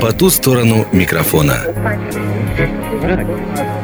[0.00, 1.60] По ту сторону микрофона.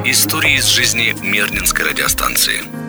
[0.04, 2.81] Истории из жизни Мернинской радиостанции.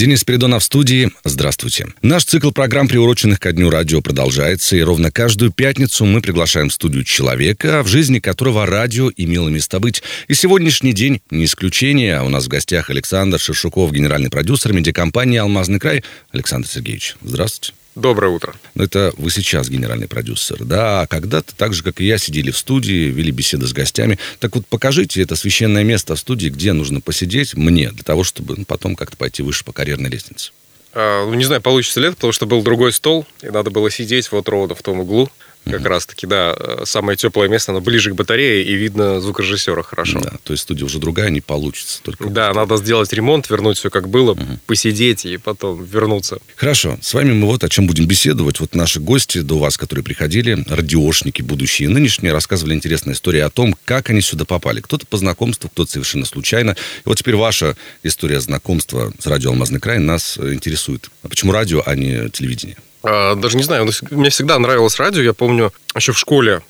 [0.00, 1.10] Денис Передонов в студии.
[1.24, 1.88] Здравствуйте.
[2.00, 6.72] Наш цикл программ, приуроченных ко Дню радио, продолжается, и ровно каждую пятницу мы приглашаем в
[6.72, 10.02] студию человека, в жизни которого радио имело место быть.
[10.26, 12.22] И сегодняшний день не исключение.
[12.22, 16.02] У нас в гостях Александр Шершуков, генеральный продюсер медиакомпании «Алмазный край».
[16.32, 17.74] Александр Сергеевич, здравствуйте.
[17.96, 18.54] Доброе утро.
[18.76, 21.02] Ну, это вы сейчас генеральный продюсер, да?
[21.02, 24.16] А когда-то, так же, как и я, сидели в студии, вели беседы с гостями.
[24.38, 28.54] Так вот, покажите это священное место в студии, где нужно посидеть мне, для того, чтобы
[28.58, 30.52] ну, потом как-то пойти выше по карьерной лестнице.
[30.92, 33.90] А, ну, не знаю, получится ли это, потому что был другой стол, и надо было
[33.90, 35.28] сидеть вот ровно в том углу.
[35.64, 35.88] Как mm-hmm.
[35.88, 40.18] раз-таки, да, самое теплое место, оно ближе к батарее, и видно звукорежиссера хорошо.
[40.20, 42.00] Да, то есть студия уже другая, не получится.
[42.02, 44.58] Только да, надо сделать ремонт, вернуть все как было, mm-hmm.
[44.66, 46.38] посидеть и потом вернуться.
[46.56, 48.58] Хорошо, с вами мы вот о чем будем беседовать.
[48.60, 53.50] Вот наши гости до вас, которые приходили, радиошники, будущие и нынешние, рассказывали интересные истории о
[53.50, 54.80] том, как они сюда попали.
[54.80, 56.70] Кто-то по знакомству, кто-то совершенно случайно.
[56.70, 61.10] И вот теперь ваша история знакомства с радио «Алмазный край» нас интересует.
[61.22, 62.76] А почему радио, а не телевидение?
[63.02, 65.22] А, даже не знаю, мне всегда нравилось радио.
[65.22, 66.62] Я помню, еще в школе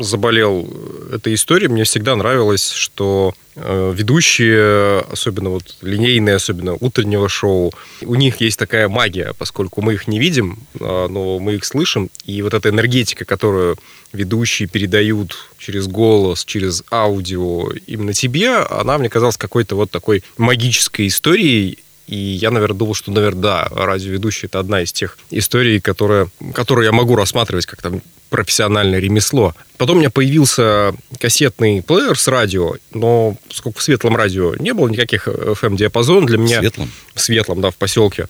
[0.00, 0.68] заболел
[1.12, 1.68] этой историей.
[1.68, 7.72] Мне всегда нравилось, что э, ведущие, особенно вот линейные, особенно утреннего шоу,
[8.02, 12.10] у них есть такая магия, поскольку мы их не видим, а, но мы их слышим,
[12.24, 13.76] и вот эта энергетика, которую
[14.12, 21.06] ведущие передают через голос, через аудио именно тебе, она мне казалась какой-то вот такой магической
[21.06, 26.28] историей, и я, наверное, думал, что, наверное, да, радиоведущий– это одна из тех историй, которая,
[26.54, 29.54] которую я могу рассматривать как там профессиональное ремесло.
[29.78, 34.88] Потом у меня появился кассетный плеер с радио, но поскольку в светлом радио не было
[34.88, 36.58] никаких FM-диапазонов для меня...
[36.58, 36.90] В светлом?
[37.14, 38.28] В светлом, да, в поселке.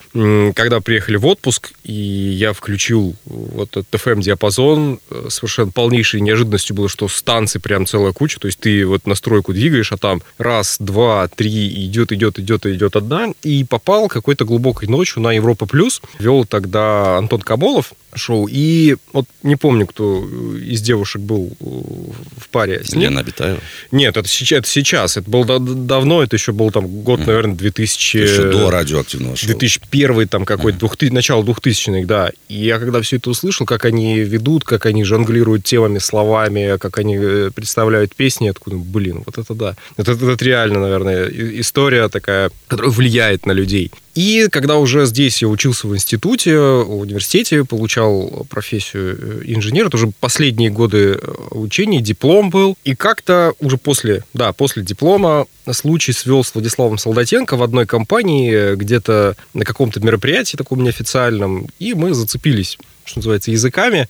[0.55, 6.89] Когда приехали в отпуск, и я включил вот этот FM-диапазон, э, совершенно полнейшей неожиданностью было,
[6.89, 11.27] что станций прям целая куча, то есть ты вот настройку двигаешь, а там раз, два,
[11.27, 16.01] три, идет, идет, идет, идет одна, и попал какой-то глубокой ночью на Европа Плюс.
[16.19, 18.47] Вел тогда Антон Камолов, шоу.
[18.49, 20.23] И вот не помню, кто
[20.57, 23.01] из девушек был в паре с ним.
[23.01, 23.59] Лена Абитаева?
[23.91, 25.17] Нет, это сейчас, это сейчас.
[25.17, 27.27] Это было давно, это еще был там год, mm.
[27.27, 28.17] наверное, 2000...
[28.17, 29.47] Еще до радиоактивного шоу.
[29.47, 30.89] 2001 там какой-то, mm.
[30.89, 32.31] 2000, начало 2000-х, да.
[32.47, 36.97] И я когда все это услышал, как они ведут, как они жонглируют темами, словами, как
[36.97, 39.75] они э, представляют песни, я такой, блин, вот это да.
[39.97, 43.91] Это, это, это реально, наверное, история такая, которая влияет на людей.
[44.15, 49.97] И когда уже здесь я учился в институте, в университете, получал профессию э, инженера, это
[49.97, 52.77] уже последние годы э, учения, диплом был.
[52.83, 58.53] И как-то уже после, да, после диплома случай свел с Владиславом Солдатенко в одной компании,
[58.53, 64.07] э, где-то на каком-то мероприятии таком неофициальном, и мы зацепились что называется, языками.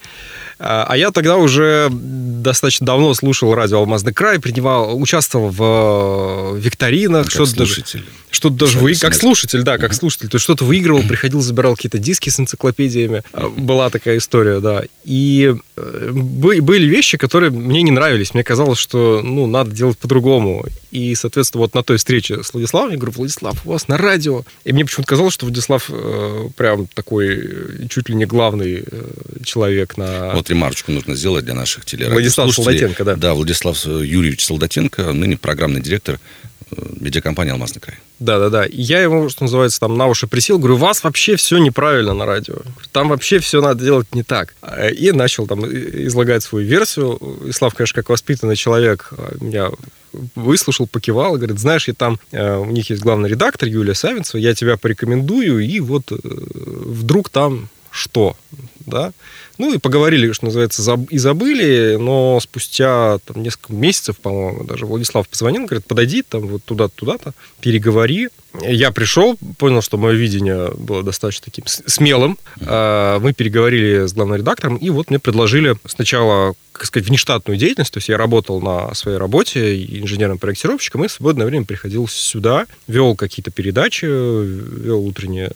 [0.59, 7.25] А, а я тогда уже достаточно давно слушал радио «Алмазный край», принимал, участвовал в викторинах.
[7.25, 7.99] Как что-то слушатель.
[7.99, 8.95] Даже, что-то даже вы...
[8.95, 10.29] Как слушатель, да, как слушатель.
[10.29, 13.23] То есть что-то выигрывал, приходил, забирал какие-то диски с энциклопедиями.
[13.33, 14.83] А, была такая история, да.
[15.03, 18.33] И э, были вещи, которые мне не нравились.
[18.33, 20.65] Мне казалось, что, ну, надо делать по-другому.
[20.93, 24.43] И, соответственно, вот на той встрече с Владиславом я говорю, Владислав, у вас на радио.
[24.63, 29.03] И мне почему-то казалось, что Владислав э, прям такой э, чуть ли не главный э,
[29.43, 30.33] человек на...
[30.35, 32.13] Вот ремарочку нужно сделать для наших телерадиослушателей.
[32.13, 33.15] Владислав Солдатенко, да.
[33.15, 36.19] Да, Владислав Юрьевич Солдатенко, ныне программный директор
[36.99, 37.97] медиакомпании «Алмазный край».
[38.19, 38.65] Да-да-да.
[38.69, 42.27] Я ему, что называется, там на уши присел, говорю, у вас вообще все неправильно на
[42.27, 42.57] радио.
[42.91, 44.53] Там вообще все надо делать не так.
[44.95, 47.19] И начал там излагать свою версию.
[47.47, 49.69] И Слав, конечно, как воспитанный человек, а, меня
[50.35, 54.53] выслушал, покивал, говорит, знаешь, я там, э, у них есть главный редактор Юлия Савинцева, я
[54.53, 58.35] тебя порекомендую, и вот э, вдруг там что,
[58.87, 59.13] да?
[59.59, 65.29] Ну и поговорили, что называется, и забыли, но спустя там, несколько месяцев, по-моему, даже Владислав
[65.29, 68.29] позвонил, говорит, подойди там вот туда-то, туда-то, переговори.
[68.61, 72.37] Я пришел, понял, что мое видение было достаточно таким смелым.
[72.61, 77.93] А, мы переговорили с главным редактором, и вот мне предложили сначала как сказать, внештатную деятельность.
[77.93, 83.15] То есть я работал на своей работе инженером-проектировщиком, и в свободное время приходил сюда, вел
[83.15, 85.51] какие-то передачи, вел утреннее...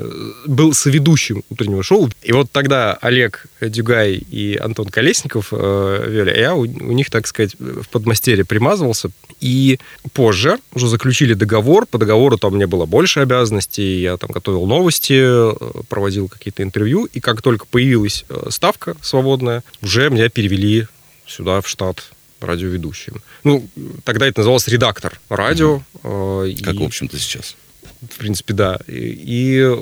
[0.45, 2.09] Был соведущим утреннего шоу.
[2.21, 7.09] И вот тогда Олег Дюгай и Антон Колесников э, вели, а я у, у них,
[7.09, 9.09] так сказать, в подмастерье примазывался.
[9.41, 9.79] И
[10.13, 11.85] позже уже заключили договор.
[11.87, 14.01] По договору там мне было больше обязанностей.
[14.01, 15.53] Я там готовил новости, э,
[15.89, 17.05] проводил какие-то интервью.
[17.05, 20.87] И как только появилась э, ставка свободная, уже меня перевели
[21.25, 22.03] сюда, в штат
[22.39, 23.21] радиоведущим.
[23.43, 23.67] Ну,
[24.03, 25.81] тогда это называлось редактор радио.
[26.03, 26.55] Угу.
[26.63, 27.55] Как, и, в общем-то, сейчас.
[28.01, 28.79] В принципе, да.
[28.87, 29.75] И, и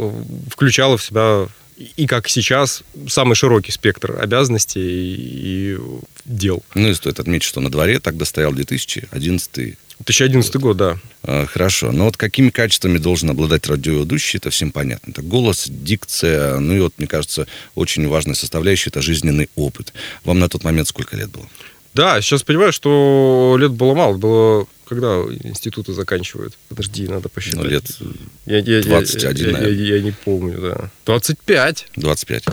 [0.50, 1.48] включало в себя
[1.98, 5.78] и, как сейчас, самый широкий спектр обязанностей и
[6.24, 6.64] дел.
[6.74, 10.98] Ну и стоит отметить, что на дворе тогда стоял 2011 2011 год, да.
[11.24, 11.92] А, хорошо.
[11.92, 15.12] Но вот какими качествами должен обладать радиоведущий, это всем понятно.
[15.12, 19.94] Это голос, дикция, ну и вот, мне кажется, очень важная составляющая– это жизненный опыт.
[20.24, 21.48] Вам на тот момент сколько лет было?
[21.94, 24.18] Да, сейчас понимаю, что лет было мало.
[24.18, 26.58] Было когда институты заканчивают?
[26.70, 27.62] Подожди, надо посчитать.
[27.62, 27.86] Ну, лет
[28.46, 30.92] я, я, 21, я, я, я, я не помню, да.
[31.06, 31.88] 25.
[31.96, 32.44] 25.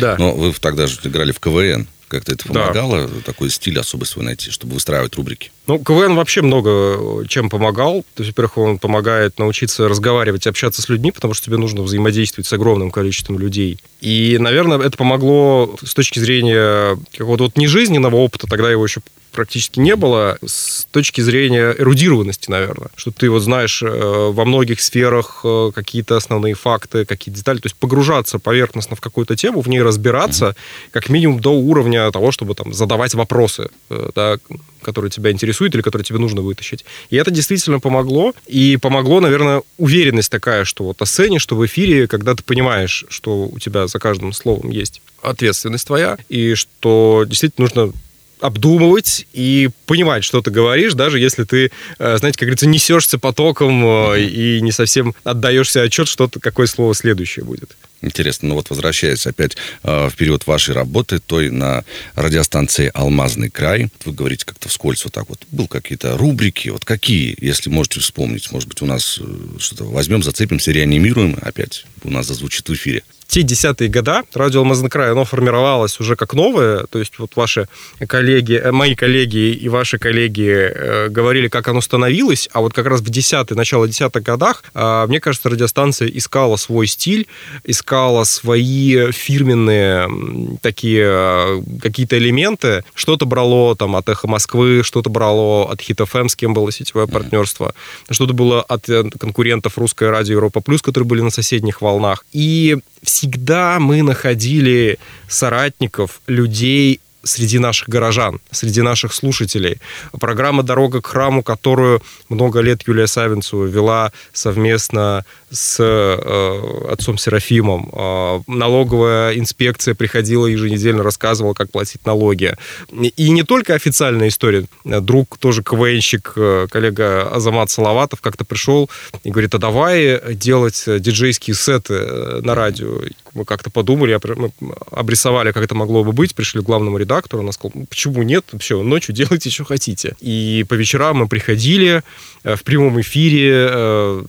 [0.00, 0.16] Да.
[0.18, 1.86] Но вы тогда же играли в КВН.
[2.12, 3.20] Как-то это помогало, да.
[3.24, 5.50] такой стиль особый свой найти, чтобы выстраивать рубрики?
[5.66, 8.04] Ну, КВН вообще много чем помогал.
[8.14, 12.46] То есть, во-первых, он помогает научиться разговаривать, общаться с людьми, потому что тебе нужно взаимодействовать
[12.46, 13.78] с огромным количеством людей.
[14.02, 19.00] И, наверное, это помогло с точки зрения какого-то вот нежизненного опыта, тогда его еще
[19.32, 22.90] практически не было с точки зрения эрудированности, наверное.
[22.96, 27.58] Что ты вот знаешь э, во многих сферах э, какие-то основные факты, какие-то детали.
[27.58, 30.54] То есть погружаться поверхностно в какую-то тему, в ней разбираться,
[30.90, 34.38] как минимум до уровня того, чтобы там задавать вопросы, э, да,
[34.82, 36.84] которые тебя интересуют или которые тебе нужно вытащить.
[37.10, 38.34] И это действительно помогло.
[38.46, 43.46] И помогло, наверное, уверенность такая, что вот оценишь, что в эфире, когда ты понимаешь, что
[43.46, 47.92] у тебя за каждым словом есть ответственность твоя, и что действительно нужно
[48.42, 53.84] обдумывать и понимать, что ты говоришь, даже если ты, э, знаете, как говорится, несешься потоком
[53.84, 54.24] mm-hmm.
[54.24, 57.76] и не совсем отдаешься отчет, что какое слово следующее будет.
[58.00, 61.84] Интересно, ну вот возвращаясь опять э, в период вашей работы, той на
[62.16, 67.36] радиостанции «Алмазный край», вы говорите как-то вскользь вот так вот, был какие-то рубрики, вот какие,
[67.40, 69.20] если можете вспомнить, может быть, у нас
[69.58, 71.84] что-то возьмем, зацепимся, реанимируем, опять.
[72.02, 76.34] У нас зазвучит в эфире те десятые года радио «Алмазный край», оно формировалось уже как
[76.34, 77.66] новое, то есть вот ваши
[78.06, 82.84] коллеги, э, мои коллеги и ваши коллеги э, говорили, как оно становилось, а вот как
[82.84, 87.26] раз в десятые, начало десятых годах, э, мне кажется, радиостанция искала свой стиль,
[87.64, 95.72] искала свои фирменные такие э, какие-то элементы, что-то брало там от «Эхо Москвы», что-то брало
[95.72, 97.72] от Хит ФМ, с кем было сетевое партнерство,
[98.10, 102.26] что-то было от э, конкурентов «Русское радио Европа Плюс», которые были на соседних волнах.
[102.34, 102.76] И
[103.22, 104.98] всегда мы находили
[105.28, 109.78] соратников, людей, среди наших горожан, среди наших слушателей.
[110.20, 117.90] Программа «Дорога к храму», которую много лет Юлия Савинцева вела совместно с э, отцом Серафимом.
[117.92, 122.56] Э, налоговая инспекция приходила еженедельно, рассказывала, как платить налоги.
[122.90, 124.66] И не только официальная история.
[124.84, 128.90] Друг, тоже КВНщик, э, коллега Азамат Салаватов, как-то пришел
[129.24, 133.00] и говорит, а давай делать диджейские сеты э, на радио.
[133.34, 134.52] Мы как-то подумали, мы
[134.90, 138.82] обрисовали, как это могло бы быть, пришли к главному редактору, он сказал, почему нет, все,
[138.82, 140.14] ночью делайте, что хотите.
[140.20, 142.02] И по вечерам мы приходили
[142.44, 143.68] э, в прямом эфире,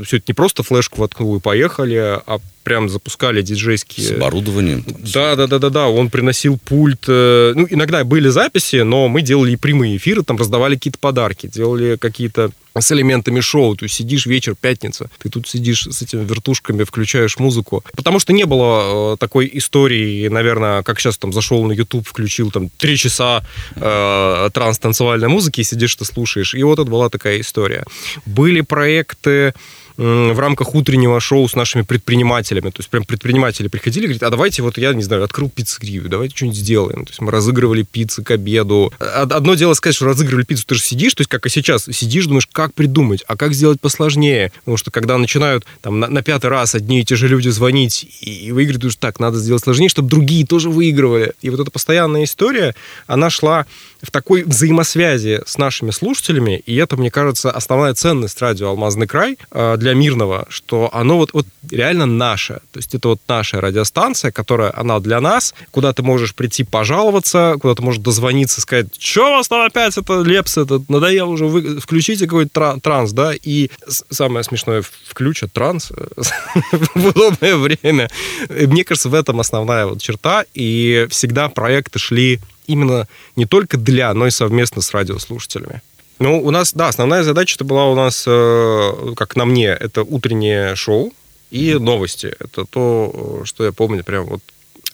[0.03, 4.07] все это не просто флешку воткнул и поехали, а прям запускали диджейские...
[4.07, 4.85] С оборудованием?
[5.13, 5.87] Да, да, да, да, да.
[5.87, 7.05] Он приносил пульт.
[7.07, 11.47] Э, ну, иногда были записи, но мы делали и прямые эфиры, там раздавали какие-то подарки,
[11.47, 12.51] делали какие-то
[12.81, 13.75] с элементами шоу.
[13.75, 17.83] То есть сидишь вечер, пятница, ты тут сидишь с этими вертушками, включаешь музыку.
[17.95, 22.51] Потому что не было э, такой истории, наверное, как сейчас там зашел на YouTube, включил
[22.51, 23.45] там три часа
[23.75, 26.55] э, транс-танцевальной музыки, и сидишь, ты слушаешь.
[26.55, 27.85] И вот это была такая история.
[28.25, 29.53] Были проекты
[29.97, 32.69] в рамках утреннего шоу с нашими предпринимателями.
[32.69, 36.35] То есть прям предприниматели приходили говорят, а давайте вот я, не знаю, открыл пиццерию, давайте
[36.35, 37.05] что-нибудь сделаем.
[37.05, 38.91] То есть мы разыгрывали пиццы к обеду.
[38.99, 42.25] Одно дело сказать, что разыгрывали пиццу, ты же сидишь, то есть как и сейчас, сидишь,
[42.25, 44.51] думаешь, как придумать, а как сделать посложнее.
[44.59, 48.05] Потому что когда начинают там на, на пятый раз одни и те же люди звонить
[48.21, 51.33] и, и выиграть, думаешь, так, надо сделать сложнее, чтобы другие тоже выигрывали.
[51.41, 52.75] И вот эта постоянная история,
[53.07, 53.65] она шла
[54.03, 59.37] в такой взаимосвязи с нашими слушателями, и это, мне кажется, основная ценность радио «Алмазный край»
[59.51, 62.55] э, для мирного, что оно вот, вот реально наше.
[62.71, 67.55] То есть это вот наша радиостанция, которая, она для нас, куда ты можешь прийти пожаловаться,
[67.61, 71.45] куда ты можешь дозвониться, сказать, что у вас там опять это лепс, это надоело уже,
[71.45, 75.91] вы включите какой-то транс, да, и самое смешное, включат транс
[76.95, 78.09] в удобное время.
[78.49, 84.13] Мне кажется, в этом основная вот черта, и всегда проекты шли именно не только для,
[84.13, 85.81] но и совместно с радиослушателями.
[86.19, 90.03] Ну, у нас, да, основная задача это была у нас, э, как на мне, это
[90.03, 91.11] утреннее шоу
[91.51, 92.35] и новости.
[92.39, 94.41] Это то, что я помню прям вот.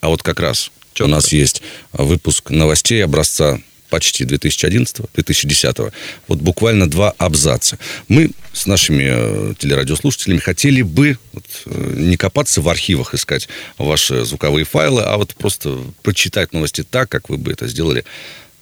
[0.02, 1.10] А вот как раз Четко.
[1.10, 1.62] у нас есть
[1.94, 3.60] выпуск новостей образца
[3.90, 5.94] почти 2011-2010.
[6.28, 7.78] Вот буквально два абзаца.
[8.08, 14.26] Мы с нашими э, телерадиослушателями хотели бы вот, э, не копаться в архивах, искать ваши
[14.26, 18.04] звуковые файлы, а вот просто прочитать новости так, как вы бы это сделали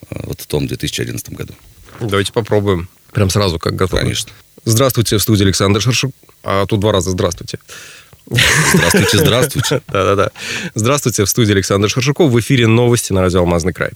[0.10, 1.53] э, вот в том 2011 году.
[2.00, 2.89] Давайте попробуем.
[3.13, 4.01] Прям сразу, как готовы.
[4.03, 4.31] Конечно.
[4.65, 6.13] Здравствуйте, в студии Александр Шершук.
[6.43, 7.60] А тут два раза здравствуйте.
[8.29, 9.81] Здравствуйте, здравствуйте.
[9.88, 10.31] Да-да-да.
[10.75, 12.31] Здравствуйте, в студии Александр Шершуков.
[12.31, 13.91] В эфире новости на радио «Алмазный край».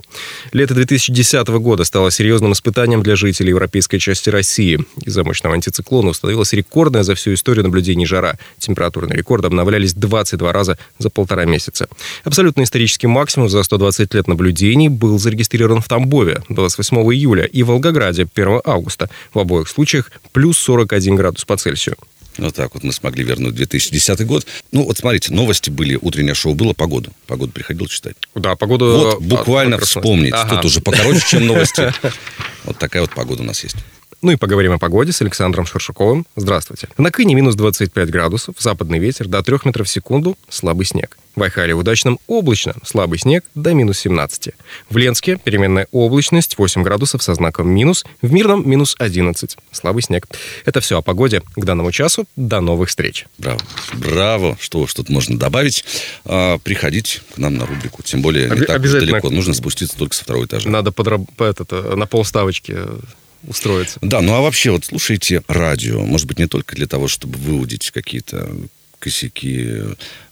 [0.54, 4.80] Лето 2010 года стало серьезным испытанием для жителей европейской части России.
[5.04, 8.38] Из-за мощного антициклона установилась рекордная за всю историю наблюдений жара.
[8.58, 11.88] Температурные рекорды обновлялись 22 раза за полтора месяца.
[12.24, 17.68] Абсолютно исторический максимум за 120 лет наблюдений был зарегистрирован в Тамбове 28 июля и в
[17.68, 19.10] Волгограде 1 августа.
[19.34, 21.98] В обоих случаях плюс 41 градус по Цельсию.
[22.42, 24.48] Вот так вот мы смогли вернуть 2010 год.
[24.72, 27.12] Ну, вот смотрите, новости были, утреннее шоу было, погода.
[27.28, 28.16] Погоду приходил читать.
[28.34, 28.86] Да, погода...
[28.86, 30.34] Вот буквально вспомнить.
[30.34, 30.56] Ага.
[30.56, 31.94] Тут уже покороче, чем новости.
[32.64, 33.76] Вот такая вот погода у нас есть.
[34.22, 36.28] Ну и поговорим о погоде с Александром Шершуковым.
[36.36, 36.90] Здравствуйте.
[37.00, 41.18] На Кыне минус 25 градусов, западный ветер до 3 метров в секунду, слабый снег.
[41.36, 44.50] В Айхале удачном облачно, слабый снег до минус 17.
[44.92, 50.28] В Ленске переменная облачность 8 градусов со знаком минус, в Мирном минус 11, слабый снег.
[50.66, 52.26] Это все о погоде к данному часу.
[52.36, 53.26] До новых встреч.
[53.40, 53.60] Браво.
[53.94, 54.56] Браво.
[54.60, 55.84] Что уж тут можно добавить.
[56.26, 58.04] А, приходить к нам на рубрику.
[58.04, 59.32] Тем более не Об- так далеко.
[59.32, 60.70] Нужно спуститься только со второго этажа.
[60.70, 61.22] Надо подраб...
[61.42, 62.78] этот, на полставочки
[63.48, 64.00] устроиться.
[64.02, 67.92] Да, ну а вообще вот слушайте радио, может быть, не только для того, чтобы выудить
[67.92, 68.50] какие-то
[69.02, 69.82] косяки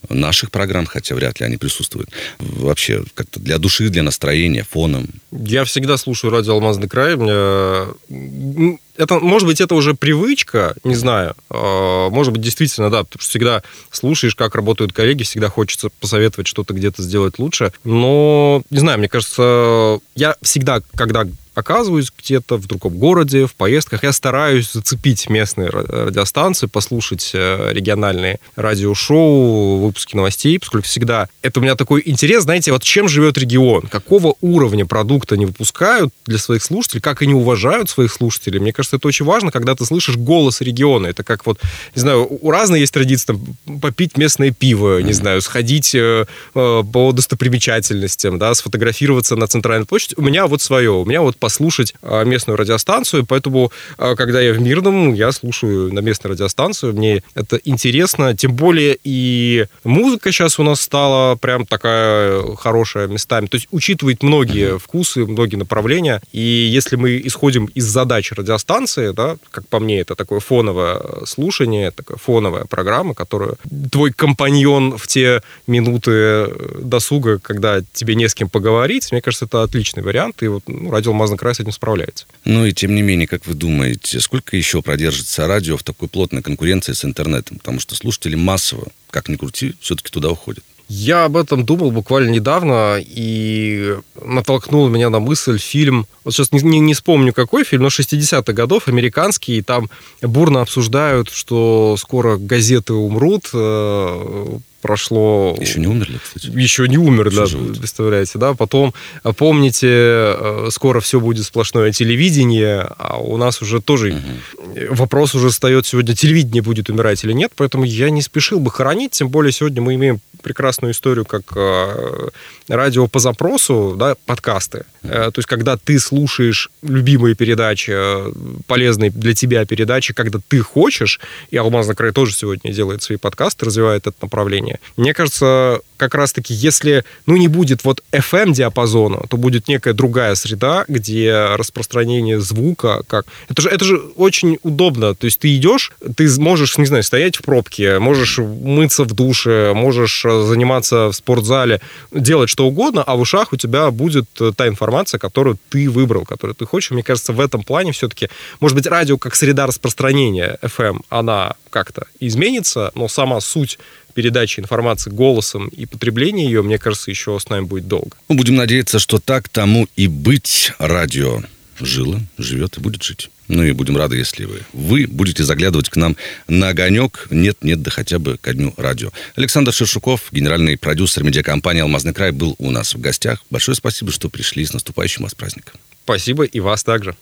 [0.10, 2.10] наших программ, хотя вряд ли они присутствуют.
[2.38, 5.08] Вообще, как-то для души, для настроения, фоном.
[5.32, 7.16] Я всегда слушаю радио «Алмазный край».
[7.16, 8.78] Мне...
[8.96, 11.36] Это, может быть, это уже привычка, не знаю.
[11.50, 16.48] А, может быть, действительно, да, потому что всегда слушаешь, как работают коллеги, всегда хочется посоветовать
[16.48, 17.72] что-то где-то сделать лучше.
[17.84, 21.26] Но, не знаю, мне кажется, я всегда, когда
[21.60, 28.40] оказываюсь где-то в другом городе, в поездках, я стараюсь зацепить местные радиостанции, послушать э, региональные
[28.56, 33.84] радиошоу, выпуски новостей, поскольку всегда это у меня такой интерес, знаете, вот чем живет регион,
[33.84, 38.60] какого уровня продукта они выпускают для своих слушателей, как они уважают своих слушателей.
[38.60, 41.08] Мне кажется, это очень важно, когда ты слышишь голос региона.
[41.08, 41.60] Это как вот,
[41.96, 46.26] не знаю, у разные есть традиции, там, попить местное пиво, не знаю, сходить э,
[46.56, 50.16] э, по достопримечательностям, да, сфотографироваться на центральной площади.
[50.18, 54.40] У меня вот свое, у меня вот по послушать а, местную радиостанцию, поэтому, а, когда
[54.40, 60.32] я в Мирном, я слушаю на местной радиостанцию, мне это интересно, тем более и музыка
[60.32, 66.22] сейчас у нас стала прям такая хорошая местами, то есть учитывает многие вкусы, многие направления,
[66.32, 71.90] и если мы исходим из задач радиостанции, да, как по мне, это такое фоновое слушание,
[71.90, 73.58] такая фоновая программа, которую
[73.92, 76.48] твой компаньон в те минуты
[76.80, 80.92] досуга, когда тебе не с кем поговорить, мне кажется, это отличный вариант, и вот ну,
[80.92, 82.26] радио Алмазный край с этим справляется.
[82.46, 86.42] Ну и тем не менее, как вы думаете, сколько еще продержится радио в такой плотной
[86.42, 87.58] конкуренции с интернетом?
[87.58, 90.64] Потому что слушатели массово, как ни крути, все-таки туда уходят.
[90.92, 96.64] Я об этом думал буквально недавно, и натолкнул меня на мысль фильм, вот сейчас не,
[96.64, 99.88] не, не вспомню какой фильм, но 60-х годов, американский, и там
[100.24, 105.56] бурно обсуждают, что скоро газеты умрут, э, прошло...
[105.60, 106.48] Еще не умерли, кстати.
[106.48, 107.80] Еще не умерли, да, живут.
[107.80, 108.54] представляете, да.
[108.54, 108.94] Потом,
[109.24, 114.96] а помните, э, скоро все будет сплошное телевидение, а у нас уже тоже угу.
[114.96, 119.12] вопрос уже встает сегодня, телевидение будет умирать или нет, поэтому я не спешил бы хоронить,
[119.12, 122.30] тем более сегодня мы имеем прекрасную историю, как э,
[122.68, 124.86] радио по запросу, да, подкасты.
[125.04, 128.32] Э, то есть, когда ты слушаешь любимые передачи, э,
[128.68, 131.20] полезные для тебя передачи, когда ты хочешь,
[131.52, 134.69] и «Алмазный край» тоже сегодня делает свои подкасты, развивает это направление.
[134.98, 140.86] Мне кажется, как раз-таки, если, ну, не будет вот FM-диапазона, то будет некая другая среда,
[140.88, 143.26] где распространение звука, как...
[143.50, 145.14] Это же, это же очень удобно.
[145.14, 149.74] То есть ты идешь, ты можешь, не знаю, стоять в пробке, можешь мыться в душе,
[149.76, 155.20] можешь заниматься в спортзале, делать что угодно, а в ушах у тебя будет та информация,
[155.20, 156.92] которую ты выбрал, которую ты хочешь.
[156.92, 158.30] Мне кажется, в этом плане все-таки,
[158.62, 163.80] может быть, радио как среда распространения FM, она как-то изменится, но сама суть
[164.14, 168.18] передачи информации голосом и потребления ее, мне кажется, еще с нами будет долго.
[168.28, 171.42] Мы будем надеяться, что так тому и быть радио
[171.80, 173.30] жило, живет и будет жить.
[173.48, 176.16] Ну и будем рады, если вы, вы будете заглядывать к нам
[176.48, 179.12] на огонек, нет-нет, да хотя бы ко дню радио.
[179.36, 183.44] Александр Шершуков, генеральный продюсер медиакомпании «Алмазный край», был у нас в гостях.
[183.50, 185.80] Большое спасибо, что пришли с наступающим вас праздником.
[186.04, 187.16] Спасибо и вас также.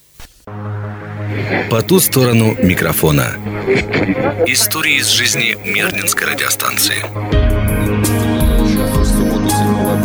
[1.69, 3.35] По ту сторону микрофона.
[4.47, 7.03] Истории из жизни Мирнинской радиостанции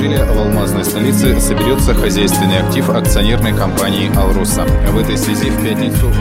[0.03, 4.65] апреля в алмазной столице соберется хозяйственный актив акционерной компании «Алруса».
[4.65, 6.13] В этой связи в пятницу...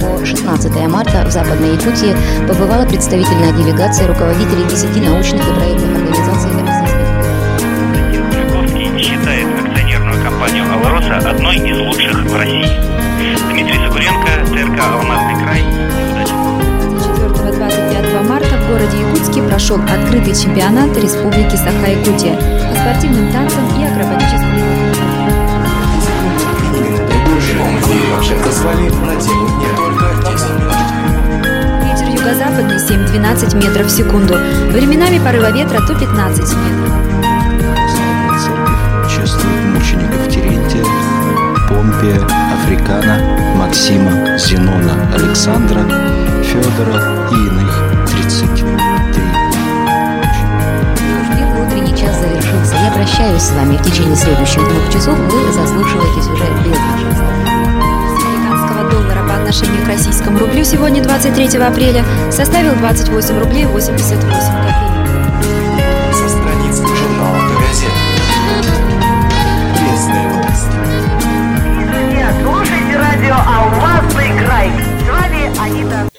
[0.00, 2.16] По 16 марта в Западной Якутии
[2.48, 7.06] побывала представительная делегация руководителей 10 научных и проектных организаций Российской
[8.98, 11.45] считает акционерную компанию «Алроса» одной
[20.56, 24.60] чемпионата Республики Саха-Якутия по спортивным танцам и акробатическому
[31.82, 34.34] Ветер юго-западный 7-12 метров в секунду.
[34.70, 36.92] Временами порыва ветра до 15 метров.
[39.08, 40.84] Чествует мучеников Терентия,
[41.68, 42.20] Помпия,
[42.54, 45.80] Африкана, Максима, Зенона, Александра,
[46.42, 48.65] Федора и иных 33.
[52.96, 55.18] Прощаюсь с вами в течение следующих двух часов.
[55.18, 57.12] Вы без наших
[58.24, 64.96] Американского доллара по отношению к российскому рублю сегодня, 23 апреля, составил 28 рублей 88 копеек.
[66.14, 67.92] со страниц журнала «Газет».
[69.82, 70.78] Местные новости.
[71.92, 74.70] Друзья, слушайте радио «Алмазный край».
[75.04, 76.15] С вами Анита